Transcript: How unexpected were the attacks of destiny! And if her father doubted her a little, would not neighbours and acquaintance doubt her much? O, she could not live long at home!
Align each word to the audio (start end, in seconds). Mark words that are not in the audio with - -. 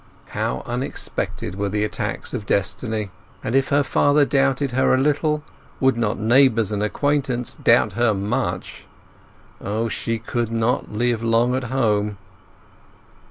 How 0.29 0.63
unexpected 0.65 1.53
were 1.53 1.69
the 1.69 1.83
attacks 1.83 2.33
of 2.33 2.47
destiny! 2.47 3.11
And 3.43 3.55
if 3.55 3.67
her 3.67 3.83
father 3.83 4.25
doubted 4.25 4.71
her 4.71 4.95
a 4.95 4.99
little, 4.99 5.43
would 5.79 5.95
not 5.95 6.17
neighbours 6.17 6.71
and 6.71 6.81
acquaintance 6.81 7.53
doubt 7.63 7.93
her 7.93 8.11
much? 8.15 8.85
O, 9.63 9.89
she 9.89 10.17
could 10.17 10.51
not 10.51 10.91
live 10.91 11.21
long 11.23 11.53
at 11.55 11.65
home! 11.65 12.17